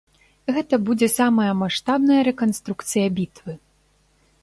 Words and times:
Гэта 0.55 0.79
будзе 0.87 1.09
самая 1.19 1.51
маштабная 1.61 2.21
рэканструкцыя 2.31 3.07
бітвы. 3.21 3.53